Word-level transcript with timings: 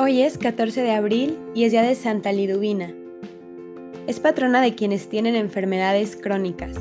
Hoy 0.00 0.22
es 0.22 0.38
14 0.38 0.80
de 0.80 0.92
abril 0.92 1.36
y 1.56 1.64
es 1.64 1.72
día 1.72 1.82
de 1.82 1.96
Santa 1.96 2.30
Liduvina. 2.30 2.94
Es 4.06 4.20
patrona 4.20 4.60
de 4.60 4.76
quienes 4.76 5.08
tienen 5.08 5.34
enfermedades 5.34 6.14
crónicas. 6.14 6.76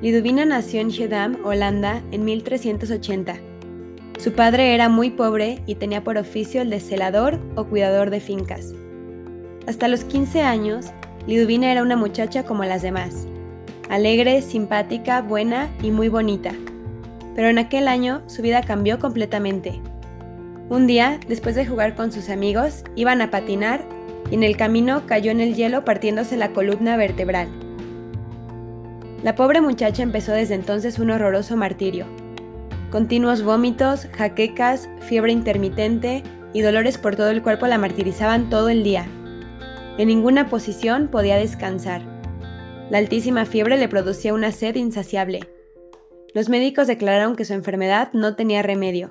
Liduvina 0.00 0.46
nació 0.46 0.80
en 0.80 0.90
Schiedam, 0.90 1.36
Holanda, 1.44 2.02
en 2.10 2.24
1380. 2.24 3.34
Su 4.18 4.32
padre 4.32 4.74
era 4.74 4.88
muy 4.88 5.10
pobre 5.10 5.62
y 5.66 5.74
tenía 5.74 6.02
por 6.02 6.16
oficio 6.16 6.62
el 6.62 6.70
de 6.70 6.80
celador 6.80 7.38
o 7.56 7.66
cuidador 7.66 8.08
de 8.08 8.20
fincas. 8.20 8.72
Hasta 9.66 9.86
los 9.86 10.04
15 10.04 10.40
años, 10.40 10.86
Liduvina 11.26 11.70
era 11.70 11.82
una 11.82 11.96
muchacha 11.96 12.42
como 12.42 12.64
las 12.64 12.80
demás, 12.80 13.26
alegre, 13.90 14.40
simpática, 14.40 15.20
buena 15.20 15.68
y 15.82 15.90
muy 15.90 16.08
bonita. 16.08 16.54
Pero 17.36 17.48
en 17.48 17.58
aquel 17.58 17.86
año 17.86 18.22
su 18.28 18.40
vida 18.40 18.62
cambió 18.62 18.98
completamente. 18.98 19.82
Un 20.70 20.86
día, 20.86 21.18
después 21.26 21.54
de 21.54 21.64
jugar 21.64 21.94
con 21.94 22.12
sus 22.12 22.28
amigos, 22.28 22.84
iban 22.94 23.22
a 23.22 23.30
patinar 23.30 23.80
y 24.30 24.34
en 24.34 24.42
el 24.42 24.58
camino 24.58 25.06
cayó 25.06 25.30
en 25.30 25.40
el 25.40 25.54
hielo 25.54 25.82
partiéndose 25.82 26.36
la 26.36 26.52
columna 26.52 26.98
vertebral. 26.98 27.48
La 29.22 29.34
pobre 29.34 29.62
muchacha 29.62 30.02
empezó 30.02 30.32
desde 30.32 30.54
entonces 30.54 30.98
un 30.98 31.10
horroroso 31.10 31.56
martirio. 31.56 32.04
Continuos 32.90 33.42
vómitos, 33.42 34.08
jaquecas, 34.12 34.90
fiebre 35.00 35.32
intermitente 35.32 36.22
y 36.52 36.60
dolores 36.60 36.98
por 36.98 37.16
todo 37.16 37.30
el 37.30 37.42
cuerpo 37.42 37.66
la 37.66 37.78
martirizaban 37.78 38.50
todo 38.50 38.68
el 38.68 38.84
día. 38.84 39.06
En 39.96 40.08
ninguna 40.08 40.50
posición 40.50 41.08
podía 41.08 41.36
descansar. 41.36 42.02
La 42.90 42.98
altísima 42.98 43.46
fiebre 43.46 43.78
le 43.78 43.88
producía 43.88 44.34
una 44.34 44.52
sed 44.52 44.76
insaciable. 44.76 45.40
Los 46.34 46.50
médicos 46.50 46.86
declararon 46.86 47.36
que 47.36 47.46
su 47.46 47.54
enfermedad 47.54 48.10
no 48.12 48.36
tenía 48.36 48.62
remedio 48.62 49.08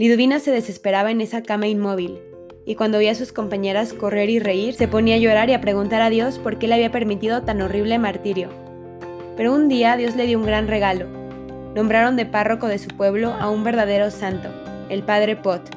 Liduvina 0.00 0.40
se 0.40 0.50
desesperaba 0.50 1.10
en 1.10 1.20
esa 1.20 1.42
cama 1.42 1.66
inmóvil, 1.66 2.22
y 2.64 2.74
cuando 2.74 2.96
veía 2.96 3.10
a 3.10 3.14
sus 3.14 3.32
compañeras 3.32 3.92
correr 3.92 4.30
y 4.30 4.38
reír, 4.38 4.72
se 4.72 4.88
ponía 4.88 5.16
a 5.16 5.18
llorar 5.18 5.50
y 5.50 5.52
a 5.52 5.60
preguntar 5.60 6.00
a 6.00 6.08
Dios 6.08 6.38
por 6.38 6.58
qué 6.58 6.68
le 6.68 6.76
había 6.76 6.90
permitido 6.90 7.42
tan 7.42 7.60
horrible 7.60 7.98
martirio. 7.98 8.48
Pero 9.36 9.54
un 9.54 9.68
día 9.68 9.98
Dios 9.98 10.16
le 10.16 10.26
dio 10.26 10.38
un 10.38 10.46
gran 10.46 10.68
regalo. 10.68 11.04
Nombraron 11.74 12.16
de 12.16 12.24
párroco 12.24 12.66
de 12.66 12.78
su 12.78 12.88
pueblo 12.88 13.34
a 13.34 13.50
un 13.50 13.62
verdadero 13.62 14.10
santo, 14.10 14.48
el 14.88 15.02
padre 15.02 15.36
Pot. 15.36 15.68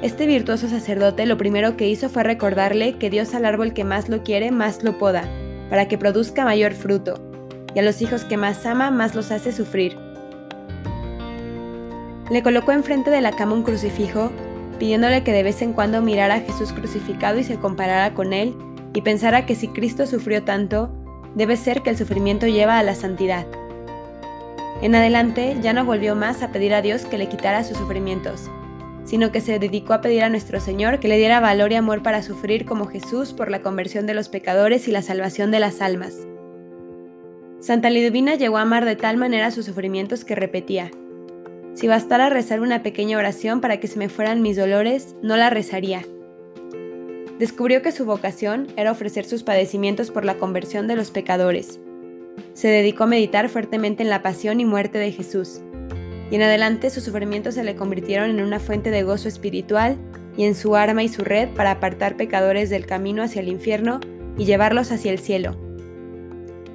Este 0.00 0.26
virtuoso 0.26 0.70
sacerdote 0.70 1.26
lo 1.26 1.36
primero 1.36 1.76
que 1.76 1.88
hizo 1.88 2.08
fue 2.08 2.22
recordarle 2.22 2.94
que 2.94 3.10
Dios 3.10 3.34
al 3.34 3.44
árbol 3.44 3.74
que 3.74 3.84
más 3.84 4.08
lo 4.08 4.22
quiere, 4.22 4.50
más 4.50 4.82
lo 4.82 4.96
poda, 4.96 5.28
para 5.68 5.88
que 5.88 5.98
produzca 5.98 6.46
mayor 6.46 6.72
fruto, 6.72 7.20
y 7.74 7.80
a 7.80 7.82
los 7.82 8.00
hijos 8.00 8.24
que 8.24 8.38
más 8.38 8.64
ama, 8.64 8.90
más 8.90 9.14
los 9.14 9.30
hace 9.30 9.52
sufrir 9.52 10.01
le 12.32 12.42
colocó 12.42 12.72
enfrente 12.72 13.10
de 13.10 13.20
la 13.20 13.32
cama 13.32 13.52
un 13.52 13.62
crucifijo, 13.62 14.30
pidiéndole 14.78 15.22
que 15.22 15.32
de 15.32 15.42
vez 15.42 15.60
en 15.60 15.74
cuando 15.74 16.00
mirara 16.00 16.36
a 16.36 16.40
Jesús 16.40 16.72
crucificado 16.72 17.38
y 17.38 17.44
se 17.44 17.56
comparara 17.56 18.14
con 18.14 18.32
él, 18.32 18.54
y 18.94 19.02
pensara 19.02 19.44
que 19.44 19.54
si 19.54 19.68
Cristo 19.68 20.06
sufrió 20.06 20.42
tanto, 20.42 20.90
debe 21.34 21.58
ser 21.58 21.82
que 21.82 21.90
el 21.90 21.98
sufrimiento 21.98 22.46
lleva 22.46 22.78
a 22.78 22.82
la 22.82 22.94
santidad. 22.94 23.46
En 24.80 24.94
adelante 24.94 25.58
ya 25.60 25.74
no 25.74 25.84
volvió 25.84 26.16
más 26.16 26.42
a 26.42 26.52
pedir 26.52 26.72
a 26.72 26.80
Dios 26.80 27.04
que 27.04 27.18
le 27.18 27.28
quitara 27.28 27.64
sus 27.64 27.76
sufrimientos, 27.76 28.50
sino 29.04 29.30
que 29.30 29.42
se 29.42 29.58
dedicó 29.58 29.92
a 29.92 30.00
pedir 30.00 30.22
a 30.22 30.30
nuestro 30.30 30.58
Señor 30.58 31.00
que 31.00 31.08
le 31.08 31.18
diera 31.18 31.38
valor 31.38 31.70
y 31.72 31.74
amor 31.74 32.02
para 32.02 32.22
sufrir 32.22 32.64
como 32.64 32.86
Jesús 32.86 33.34
por 33.34 33.50
la 33.50 33.60
conversión 33.60 34.06
de 34.06 34.14
los 34.14 34.30
pecadores 34.30 34.88
y 34.88 34.90
la 34.90 35.02
salvación 35.02 35.50
de 35.50 35.60
las 35.60 35.82
almas. 35.82 36.14
Santa 37.60 37.90
Liduvina 37.90 38.36
llegó 38.36 38.56
a 38.56 38.62
amar 38.62 38.86
de 38.86 38.96
tal 38.96 39.18
manera 39.18 39.50
sus 39.50 39.66
sufrimientos 39.66 40.24
que 40.24 40.34
repetía, 40.34 40.90
si 41.74 41.86
bastara 41.86 42.28
rezar 42.28 42.60
una 42.60 42.82
pequeña 42.82 43.16
oración 43.16 43.60
para 43.60 43.78
que 43.78 43.88
se 43.88 43.98
me 43.98 44.08
fueran 44.08 44.42
mis 44.42 44.56
dolores, 44.56 45.14
no 45.22 45.36
la 45.36 45.50
rezaría. 45.50 46.02
Descubrió 47.38 47.82
que 47.82 47.92
su 47.92 48.04
vocación 48.04 48.68
era 48.76 48.92
ofrecer 48.92 49.24
sus 49.24 49.42
padecimientos 49.42 50.10
por 50.10 50.24
la 50.24 50.36
conversión 50.36 50.86
de 50.86 50.96
los 50.96 51.10
pecadores. 51.10 51.80
Se 52.54 52.68
dedicó 52.68 53.04
a 53.04 53.08
meditar 53.08 53.48
fuertemente 53.48 54.02
en 54.02 54.10
la 54.10 54.22
pasión 54.22 54.60
y 54.60 54.64
muerte 54.64 54.98
de 54.98 55.12
Jesús, 55.12 55.60
y 56.30 56.36
en 56.36 56.42
adelante 56.42 56.90
sus 56.90 57.04
sufrimientos 57.04 57.54
se 57.54 57.64
le 57.64 57.74
convirtieron 57.74 58.30
en 58.30 58.42
una 58.42 58.60
fuente 58.60 58.90
de 58.90 59.02
gozo 59.02 59.28
espiritual 59.28 59.96
y 60.36 60.44
en 60.44 60.54
su 60.54 60.76
arma 60.76 61.02
y 61.02 61.08
su 61.08 61.24
red 61.24 61.48
para 61.50 61.72
apartar 61.72 62.16
pecadores 62.16 62.70
del 62.70 62.86
camino 62.86 63.22
hacia 63.22 63.40
el 63.40 63.48
infierno 63.48 64.00
y 64.38 64.44
llevarlos 64.44 64.92
hacia 64.92 65.12
el 65.12 65.18
cielo. 65.18 65.56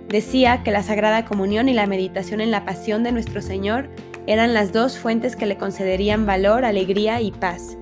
Decía 0.09 0.63
que 0.63 0.71
la 0.71 0.83
Sagrada 0.83 1.25
Comunión 1.25 1.69
y 1.69 1.73
la 1.73 1.87
meditación 1.87 2.39
en 2.39 2.51
la 2.51 2.65
pasión 2.65 3.03
de 3.03 3.11
nuestro 3.11 3.41
Señor 3.41 3.89
eran 4.27 4.53
las 4.53 4.73
dos 4.73 4.99
fuentes 4.99 5.35
que 5.35 5.45
le 5.45 5.57
concederían 5.57 6.25
valor, 6.25 6.65
alegría 6.65 7.21
y 7.21 7.31
paz. 7.31 7.77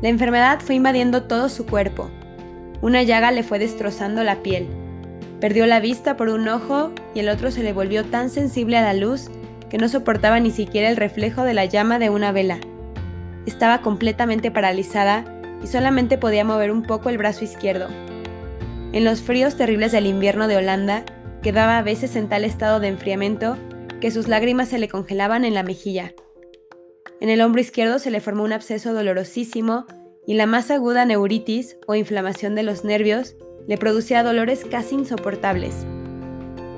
La 0.00 0.08
enfermedad 0.08 0.60
fue 0.60 0.76
invadiendo 0.76 1.24
todo 1.24 1.48
su 1.48 1.66
cuerpo. 1.66 2.08
Una 2.80 3.02
llaga 3.02 3.32
le 3.32 3.42
fue 3.42 3.58
destrozando 3.58 4.22
la 4.24 4.36
piel. 4.42 4.68
Perdió 5.40 5.66
la 5.66 5.80
vista 5.80 6.16
por 6.16 6.28
un 6.28 6.48
ojo 6.48 6.92
y 7.14 7.20
el 7.20 7.28
otro 7.28 7.50
se 7.50 7.64
le 7.64 7.72
volvió 7.72 8.04
tan 8.04 8.30
sensible 8.30 8.76
a 8.76 8.82
la 8.82 8.94
luz 8.94 9.28
que 9.68 9.78
no 9.78 9.88
soportaba 9.88 10.38
ni 10.38 10.52
siquiera 10.52 10.88
el 10.88 10.96
reflejo 10.96 11.42
de 11.42 11.54
la 11.54 11.64
llama 11.64 11.98
de 11.98 12.10
una 12.10 12.30
vela. 12.30 12.58
Estaba 13.46 13.80
completamente 13.80 14.50
paralizada 14.52 15.24
y 15.64 15.66
solamente 15.66 16.16
podía 16.16 16.44
mover 16.44 16.70
un 16.70 16.82
poco 16.82 17.08
el 17.08 17.18
brazo 17.18 17.44
izquierdo. 17.44 17.88
En 18.92 19.04
los 19.04 19.22
fríos 19.22 19.56
terribles 19.56 19.90
del 19.90 20.06
invierno 20.06 20.46
de 20.46 20.56
Holanda, 20.56 21.04
quedaba 21.42 21.78
a 21.78 21.82
veces 21.82 22.14
en 22.14 22.28
tal 22.28 22.44
estado 22.44 22.78
de 22.78 22.88
enfriamiento 22.88 23.56
que 24.02 24.10
sus 24.10 24.26
lágrimas 24.26 24.68
se 24.68 24.80
le 24.80 24.88
congelaban 24.88 25.44
en 25.44 25.54
la 25.54 25.62
mejilla. 25.62 26.12
En 27.20 27.28
el 27.28 27.40
hombro 27.40 27.60
izquierdo 27.60 28.00
se 28.00 28.10
le 28.10 28.20
formó 28.20 28.42
un 28.42 28.52
absceso 28.52 28.92
dolorosísimo 28.92 29.86
y 30.26 30.34
la 30.34 30.46
más 30.46 30.72
aguda 30.72 31.04
neuritis 31.04 31.76
o 31.86 31.94
inflamación 31.94 32.56
de 32.56 32.64
los 32.64 32.84
nervios 32.84 33.36
le 33.68 33.78
producía 33.78 34.24
dolores 34.24 34.64
casi 34.68 34.96
insoportables. 34.96 35.86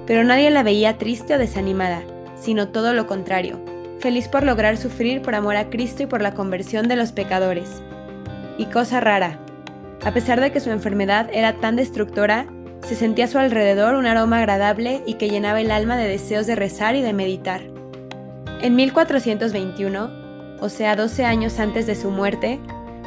Pero 0.07 0.23
nadie 0.23 0.51
la 0.51 0.63
veía 0.63 0.99
triste 0.99 1.35
o 1.35 1.39
desanimada, 1.39 2.03
sino 2.37 2.69
todo 2.69 2.93
lo 2.93 3.07
contrario, 3.07 3.59
feliz 4.01 4.29
por 4.29 4.43
lograr 4.43 4.77
sufrir 4.77 5.23
por 5.23 5.35
amor 5.35 5.57
a 5.57 5.71
Cristo 5.71 6.03
y 6.03 6.07
por 6.07 6.21
la 6.21 6.35
conversión 6.35 6.89
de 6.89 6.97
los 6.97 7.13
pecadores. 7.13 7.81
Y 8.59 8.67
cosa 8.67 9.01
rara, 9.01 9.39
a 10.05 10.13
pesar 10.13 10.43
de 10.43 10.53
que 10.53 10.61
su 10.61 10.71
enfermedad 10.71 11.31
era 11.33 11.55
tan 11.55 11.77
destructora, 11.77 12.47
se 12.85 12.95
sentía 12.95 13.25
a 13.25 13.29
su 13.29 13.39
alrededor 13.39 13.95
un 13.95 14.07
aroma 14.07 14.39
agradable 14.39 15.03
y 15.07 15.15
que 15.15 15.29
llenaba 15.29 15.61
el 15.61 15.71
alma 15.71 15.97
de 15.97 16.09
deseos 16.09 16.47
de 16.47 16.55
rezar 16.55 16.97
y 16.97 17.03
de 17.03 17.13
meditar. 17.13 17.63
En 18.61 18.77
1421, 18.77 20.11
o 20.61 20.69
sea 20.69 20.97
12 20.97 21.25
años 21.25 21.59
antes 21.59 21.87
de 21.87 21.95
su 21.95 22.11
muerte, 22.11 22.61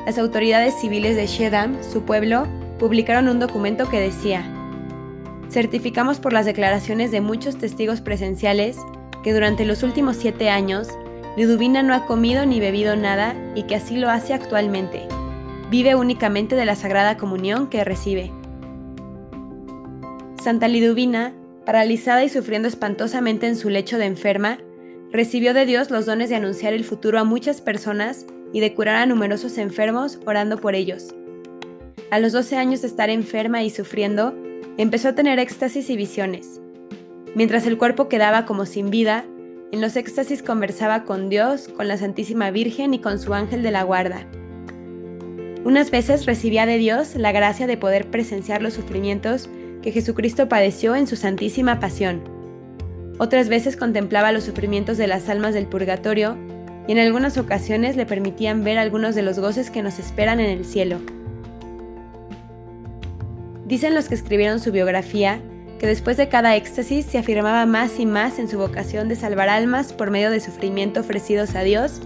las 0.06 0.18
autoridades 0.18 0.74
civiles 0.80 1.16
de 1.16 1.28
Shedam, 1.28 1.78
su 1.84 2.04
pueblo, 2.04 2.48
publicaron 2.80 3.28
un 3.28 3.40
documento 3.40 3.90
que 3.90 4.00
decía, 4.00 4.54
Certificamos 5.50 6.20
por 6.20 6.34
las 6.34 6.46
declaraciones 6.46 7.12
de 7.12 7.22
muchos 7.22 7.58
testigos 7.58 8.02
presenciales 8.02 8.78
que 9.24 9.34
durante 9.34 9.66
los 9.66 9.84
últimos 9.84 10.18
siete 10.18 10.50
años, 10.50 10.90
Liduvina 11.38 11.84
no 11.84 11.94
ha 11.94 12.06
comido 12.06 12.46
ni 12.46 12.60
bebido 12.60 12.96
nada 12.96 13.36
y 13.56 13.64
que 13.64 13.76
así 13.76 13.98
lo 13.98 14.10
hace 14.10 14.34
actualmente. 14.34 15.08
Vive 15.70 15.96
únicamente 15.96 16.56
de 16.56 16.66
la 16.66 16.76
Sagrada 16.76 17.18
Comunión 17.18 17.68
que 17.68 17.84
recibe. 17.84 18.32
Santa 20.42 20.68
Liduvina, 20.68 21.34
paralizada 21.66 22.24
y 22.24 22.30
sufriendo 22.30 22.68
espantosamente 22.68 23.48
en 23.48 23.56
su 23.56 23.70
lecho 23.70 23.98
de 23.98 24.06
enferma, 24.06 24.60
recibió 25.12 25.54
de 25.54 25.66
Dios 25.66 25.90
los 25.90 26.06
dones 26.06 26.30
de 26.30 26.36
anunciar 26.36 26.74
el 26.74 26.84
futuro 26.84 27.20
a 27.20 27.24
muchas 27.24 27.60
personas 27.60 28.26
y 28.54 28.60
de 28.60 28.74
curar 28.74 28.96
a 28.98 29.06
numerosos 29.06 29.58
enfermos 29.58 30.20
orando 30.26 30.58
por 30.60 30.76
ellos. 30.76 31.14
A 32.12 32.20
los 32.20 32.32
12 32.32 32.56
años 32.56 32.82
de 32.82 32.88
estar 32.88 33.10
enferma 33.10 33.64
y 33.64 33.70
sufriendo, 33.70 34.34
empezó 34.78 35.10
a 35.10 35.16
tener 35.16 35.40
éxtasis 35.40 35.90
y 35.90 35.98
visiones. 35.98 36.62
Mientras 37.36 37.66
el 37.66 37.78
cuerpo 37.78 38.08
quedaba 38.08 38.46
como 38.46 38.66
sin 38.66 38.90
vida, 38.90 39.26
en 39.72 39.82
los 39.82 39.98
éxtasis 39.98 40.44
conversaba 40.44 41.04
con 41.04 41.30
Dios, 41.30 41.68
con 41.68 41.88
la 41.88 41.98
Santísima 41.98 42.52
Virgen 42.52 42.94
y 42.94 43.00
con 43.00 43.20
su 43.20 43.34
ángel 43.34 43.64
de 43.64 43.72
la 43.72 43.84
guarda. 43.84 44.26
Unas 45.66 45.92
veces 45.92 46.26
recibía 46.26 46.66
de 46.66 46.78
Dios 46.78 47.16
la 47.16 47.34
gracia 47.34 47.68
de 47.68 47.76
poder 47.76 48.10
presenciar 48.10 48.62
los 48.62 48.76
sufrimientos 48.76 49.50
que 49.82 49.92
Jesucristo 49.92 50.50
padeció 50.50 50.96
en 50.96 51.08
su 51.08 51.16
santísima 51.16 51.80
pasión. 51.80 52.22
Otras 53.20 53.50
veces 53.50 53.78
contemplaba 53.78 54.32
los 54.32 54.44
sufrimientos 54.44 54.98
de 54.98 55.08
las 55.08 55.28
almas 55.30 55.54
del 55.54 55.68
purgatorio 55.68 56.38
y 56.88 56.92
en 56.92 57.00
algunas 57.00 57.38
ocasiones 57.38 57.96
le 57.96 58.06
permitían 58.06 58.64
ver 58.64 58.78
algunos 58.78 59.16
de 59.16 59.24
los 59.24 59.40
goces 59.40 59.70
que 59.70 59.82
nos 59.82 60.00
esperan 60.00 60.40
en 60.40 60.50
el 60.50 60.66
cielo. 60.66 61.00
Dicen 63.66 63.96
los 63.96 64.08
que 64.08 64.16
escribieron 64.16 64.60
su 64.60 64.72
biografía 64.72 65.42
que 65.80 65.88
después 65.88 66.18
de 66.18 66.30
cada 66.30 66.56
éxtasis 66.56 67.06
se 67.06 67.18
afirmaba 67.18 67.66
más 67.66 68.00
y 68.00 68.06
más 68.06 68.40
en 68.40 68.48
su 68.48 68.58
vocación 68.58 69.10
de 69.10 69.16
salvar 69.16 69.50
almas 69.50 69.94
por 69.94 70.10
medio 70.10 70.32
de 70.32 70.40
sufrimiento 70.40 71.02
ofrecidos 71.02 71.56
a 71.56 71.62
Dios 71.62 72.02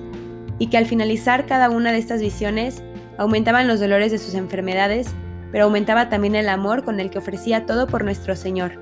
y 0.59 0.67
que 0.67 0.77
al 0.77 0.85
finalizar 0.85 1.45
cada 1.45 1.69
una 1.69 1.91
de 1.91 1.99
estas 1.99 2.21
visiones 2.21 2.81
aumentaban 3.17 3.67
los 3.67 3.79
dolores 3.79 4.11
de 4.11 4.17
sus 4.17 4.33
enfermedades 4.33 5.07
pero 5.51 5.65
aumentaba 5.65 6.09
también 6.09 6.35
el 6.35 6.49
amor 6.49 6.83
con 6.83 6.99
el 6.99 7.09
que 7.09 7.19
ofrecía 7.19 7.65
todo 7.65 7.87
por 7.87 8.03
nuestro 8.03 8.35
Señor. 8.35 8.79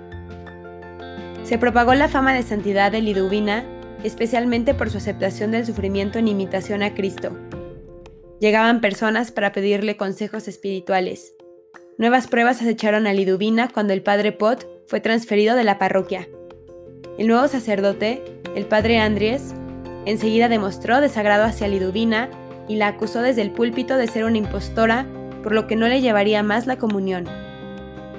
Se 1.44 1.58
propagó 1.58 1.94
la 1.96 2.08
fama 2.08 2.34
de 2.34 2.44
santidad 2.44 2.92
de 2.92 3.02
Liduvina, 3.02 3.66
especialmente 4.04 4.74
por 4.74 4.90
su 4.90 4.98
aceptación 4.98 5.52
del 5.52 5.66
sufrimiento 5.66 6.20
en 6.20 6.28
imitación 6.28 6.84
a 6.84 6.94
Cristo, 6.94 7.36
llegaban 8.40 8.82
personas 8.82 9.32
para 9.32 9.52
pedirle 9.52 9.98
consejos 9.98 10.48
espirituales. 10.48 11.34
Nuevas 11.98 12.28
pruebas 12.28 12.62
acecharon 12.62 13.08
a 13.08 13.14
Liduvina 13.14 13.68
cuando 13.68 13.94
el 13.94 14.02
padre 14.02 14.32
Pot 14.32 14.68
fue 14.88 15.02
transferido 15.02 15.56
de 15.56 15.66
la 15.66 15.78
parroquia. 15.78 16.28
El 17.18 17.28
nuevo 17.28 17.48
sacerdote, 17.48 18.24
el 18.56 18.66
padre 18.66 19.00
Andries, 19.00 19.54
enseguida 20.06 20.48
demostró 20.48 21.02
desagrado 21.02 21.44
hacia 21.44 21.68
Liduvina 21.68 22.30
y 22.70 22.78
la 22.78 22.88
acusó 22.88 23.22
desde 23.22 23.42
el 23.42 23.52
púlpito 23.52 23.98
de 23.98 24.08
ser 24.08 24.24
una 24.24 24.38
impostora, 24.38 25.06
por 25.42 25.54
lo 25.54 25.68
que 25.68 25.76
no 25.76 25.88
le 25.88 26.02
llevaría 26.02 26.44
más 26.44 26.68
la 26.68 26.78
comunión. 26.78 27.26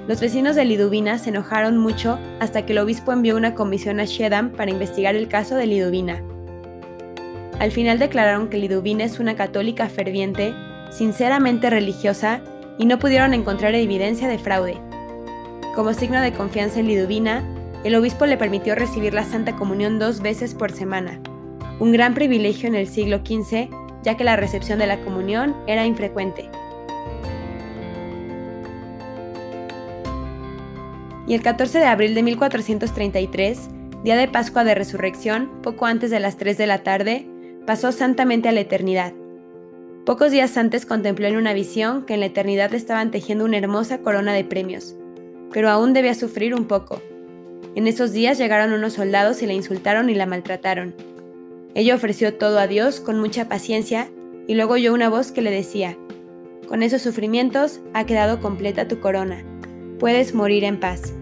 Los 0.07 0.19
vecinos 0.19 0.55
de 0.55 0.65
Liduvina 0.65 1.17
se 1.19 1.29
enojaron 1.29 1.77
mucho 1.77 2.19
hasta 2.39 2.65
que 2.65 2.73
el 2.73 2.79
obispo 2.79 3.11
envió 3.11 3.37
una 3.37 3.53
comisión 3.53 3.99
a 3.99 4.05
Shedam 4.05 4.51
para 4.51 4.71
investigar 4.71 5.15
el 5.15 5.27
caso 5.27 5.55
de 5.55 5.67
Liduvina. 5.67 6.21
Al 7.59 7.71
final 7.71 7.99
declararon 7.99 8.49
que 8.49 8.57
Liduvina 8.57 9.03
es 9.03 9.19
una 9.19 9.35
católica 9.35 9.87
ferviente, 9.87 10.53
sinceramente 10.89 11.69
religiosa 11.69 12.41
y 12.77 12.85
no 12.85 12.97
pudieron 12.97 13.33
encontrar 13.33 13.75
evidencia 13.75 14.27
de 14.27 14.39
fraude. 14.39 14.77
Como 15.75 15.93
signo 15.93 16.19
de 16.19 16.33
confianza 16.33 16.79
en 16.79 16.87
Liduvina, 16.87 17.43
el 17.83 17.95
obispo 17.95 18.25
le 18.25 18.37
permitió 18.37 18.75
recibir 18.75 19.13
la 19.13 19.23
Santa 19.23 19.55
Comunión 19.55 19.99
dos 19.99 20.21
veces 20.21 20.53
por 20.55 20.71
semana, 20.71 21.19
un 21.79 21.91
gran 21.91 22.13
privilegio 22.13 22.67
en 22.67 22.75
el 22.75 22.87
siglo 22.87 23.19
XV, 23.25 23.69
ya 24.03 24.17
que 24.17 24.23
la 24.23 24.35
recepción 24.35 24.79
de 24.79 24.87
la 24.87 24.99
comunión 24.99 25.55
era 25.67 25.85
infrecuente. 25.85 26.49
Y 31.31 31.33
el 31.33 31.43
14 31.43 31.79
de 31.79 31.85
abril 31.85 32.13
de 32.13 32.23
1433, 32.23 33.69
día 34.03 34.17
de 34.17 34.27
Pascua 34.27 34.65
de 34.65 34.75
Resurrección, 34.75 35.61
poco 35.63 35.85
antes 35.85 36.11
de 36.11 36.19
las 36.19 36.35
3 36.35 36.57
de 36.57 36.67
la 36.67 36.83
tarde, 36.83 37.25
pasó 37.65 37.93
santamente 37.93 38.49
a 38.49 38.51
la 38.51 38.59
eternidad. 38.59 39.13
Pocos 40.05 40.31
días 40.31 40.57
antes 40.57 40.85
contempló 40.85 41.27
en 41.27 41.37
una 41.37 41.53
visión 41.53 42.05
que 42.05 42.15
en 42.15 42.19
la 42.19 42.25
eternidad 42.25 42.71
le 42.71 42.75
estaban 42.75 43.11
tejiendo 43.11 43.45
una 43.45 43.57
hermosa 43.57 43.99
corona 43.99 44.33
de 44.33 44.43
premios, 44.43 44.97
pero 45.53 45.69
aún 45.69 45.93
debía 45.93 46.15
sufrir 46.15 46.53
un 46.53 46.65
poco. 46.65 47.01
En 47.75 47.87
esos 47.87 48.11
días 48.11 48.37
llegaron 48.37 48.73
unos 48.73 48.91
soldados 48.91 49.41
y 49.41 49.45
la 49.45 49.53
insultaron 49.53 50.09
y 50.09 50.15
la 50.15 50.25
maltrataron. 50.25 50.95
Ella 51.75 51.95
ofreció 51.95 52.33
todo 52.33 52.59
a 52.59 52.67
Dios 52.67 52.99
con 52.99 53.17
mucha 53.21 53.47
paciencia 53.47 54.09
y 54.49 54.55
luego 54.55 54.73
oyó 54.73 54.93
una 54.93 55.07
voz 55.07 55.31
que 55.31 55.41
le 55.41 55.51
decía, 55.51 55.97
con 56.67 56.83
esos 56.83 57.01
sufrimientos 57.01 57.79
ha 57.93 58.05
quedado 58.05 58.41
completa 58.41 58.89
tu 58.89 58.99
corona, 58.99 59.45
puedes 59.97 60.33
morir 60.35 60.65
en 60.65 60.77
paz. 60.77 61.13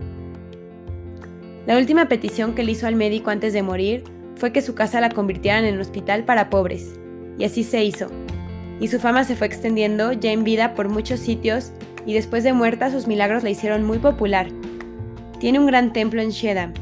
La 1.70 1.78
última 1.78 2.10
petición 2.10 2.56
que 2.56 2.64
le 2.64 2.72
hizo 2.72 2.88
al 2.88 2.96
médico 2.96 3.30
antes 3.30 3.54
de 3.54 3.62
morir 3.62 4.04
fue 4.38 4.52
que 4.52 4.64
su 4.64 4.74
casa 4.74 5.02
la 5.02 5.12
convirtieran 5.12 5.66
en 5.66 5.80
hospital 5.80 6.24
para 6.24 6.50
pobres, 6.50 7.00
y 7.38 7.44
así 7.44 7.64
se 7.64 7.84
hizo 7.84 8.10
y 8.80 8.88
su 8.88 9.00
fama 9.00 9.24
se 9.24 9.36
fue 9.36 9.46
extendiendo 9.46 10.12
ya 10.14 10.32
en 10.32 10.44
vida 10.44 10.74
por 10.74 10.90
muchos 10.90 11.20
sitios 11.20 11.72
y 12.08 12.14
después 12.16 12.44
de 12.44 12.54
muerta 12.54 12.90
sus 12.90 13.06
milagros 13.06 13.44
la 13.44 13.52
hicieron 13.52 13.86
muy 13.86 14.00
popular. 14.00 14.48
Tiene 15.40 15.60
un 15.60 15.68
gran 15.68 15.94
templo 15.94 16.24
en 16.24 16.32
Shedam. 16.32 16.74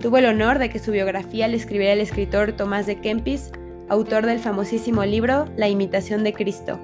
Tuvo 0.00 0.16
el 0.16 0.24
honor 0.24 0.58
de 0.58 0.70
que 0.70 0.78
su 0.78 0.90
biografía 0.90 1.46
le 1.46 1.58
escribiera 1.58 1.92
el 1.92 2.00
escritor 2.00 2.52
Tomás 2.52 2.86
de 2.86 3.02
Kempis, 3.02 3.50
autor 3.90 4.24
del 4.24 4.38
famosísimo 4.38 5.04
libro 5.04 5.50
La 5.58 5.68
imitación 5.68 6.24
de 6.24 6.32
Cristo. 6.32 6.80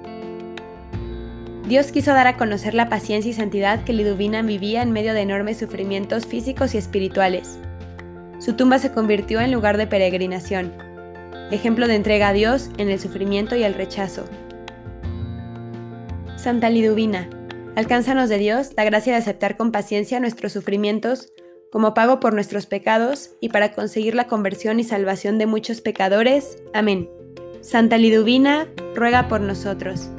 Dios 1.71 1.93
quiso 1.93 2.11
dar 2.11 2.27
a 2.27 2.35
conocer 2.35 2.73
la 2.73 2.89
paciencia 2.89 3.31
y 3.31 3.33
santidad 3.33 3.85
que 3.85 3.93
Liduvina 3.93 4.41
vivía 4.41 4.81
en 4.81 4.91
medio 4.91 5.13
de 5.13 5.21
enormes 5.21 5.57
sufrimientos 5.57 6.25
físicos 6.25 6.75
y 6.75 6.77
espirituales. 6.77 7.59
Su 8.39 8.57
tumba 8.57 8.77
se 8.77 8.91
convirtió 8.91 9.39
en 9.39 9.53
lugar 9.53 9.77
de 9.77 9.87
peregrinación, 9.87 10.73
ejemplo 11.49 11.87
de 11.87 11.95
entrega 11.95 12.27
a 12.27 12.33
Dios 12.33 12.71
en 12.77 12.89
el 12.89 12.99
sufrimiento 12.99 13.55
y 13.55 13.63
el 13.63 13.73
rechazo. 13.73 14.25
Santa 16.35 16.69
Liduvina, 16.69 17.29
alcánzanos 17.77 18.27
de 18.27 18.37
Dios 18.37 18.71
la 18.75 18.83
gracia 18.83 19.13
de 19.13 19.19
aceptar 19.19 19.55
con 19.55 19.71
paciencia 19.71 20.19
nuestros 20.19 20.51
sufrimientos 20.51 21.31
como 21.71 21.93
pago 21.93 22.19
por 22.19 22.33
nuestros 22.33 22.65
pecados 22.65 23.29
y 23.39 23.47
para 23.47 23.71
conseguir 23.71 24.13
la 24.13 24.27
conversión 24.27 24.81
y 24.81 24.83
salvación 24.83 25.37
de 25.37 25.45
muchos 25.45 25.79
pecadores. 25.79 26.61
Amén. 26.73 27.09
Santa 27.61 27.97
Liduvina, 27.97 28.67
ruega 28.93 29.29
por 29.29 29.39
nosotros. 29.39 30.11